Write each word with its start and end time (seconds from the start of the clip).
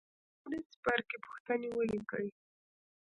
د 0.03 0.03
لومړي 0.33 0.59
څپرکي 0.71 1.17
پوښتنې 1.25 1.67
ولیکئ. 1.73 2.27